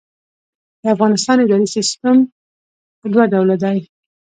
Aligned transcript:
د 0.81 0.83
افغانستان 0.95 1.37
اداري 1.41 1.67
سیسټم 1.75 2.17
په 2.99 3.05
دوه 3.13 3.23
ډوله 3.33 3.55
دی. 3.63 3.77